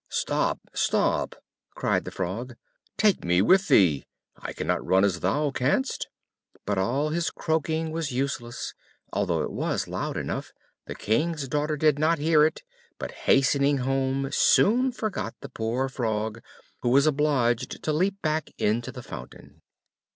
"Stop! 0.09 0.57
stop!" 0.73 1.35
cried 1.75 2.05
the 2.05 2.09
Frog; 2.11 2.55
"take 2.97 3.23
me 3.23 3.39
with 3.39 3.67
thee. 3.67 4.07
I 4.35 4.51
cannot 4.51 4.83
run 4.83 5.05
as 5.05 5.19
thou 5.19 5.51
canst." 5.51 6.07
But 6.65 6.79
all 6.79 7.09
his 7.09 7.29
croaking 7.29 7.91
was 7.91 8.11
useless; 8.11 8.73
although 9.13 9.43
it 9.43 9.51
was 9.51 9.87
loud 9.87 10.17
enough, 10.17 10.53
the 10.87 10.95
King's 10.95 11.47
daughter 11.47 11.77
did 11.77 11.99
not 11.99 12.17
hear 12.17 12.43
it, 12.43 12.63
but, 12.97 13.11
hastening 13.11 13.77
home, 13.77 14.29
soon 14.31 14.91
forgot 14.91 15.35
the 15.41 15.49
poor 15.49 15.87
Frog, 15.87 16.41
who 16.81 16.89
was 16.89 17.05
obliged 17.05 17.83
to 17.83 17.93
leap 17.93 18.19
back 18.23 18.49
into 18.57 18.91
the 18.91 19.03
fountain. 19.03 19.61